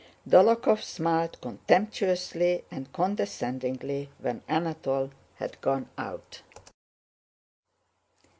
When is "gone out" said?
5.61-6.41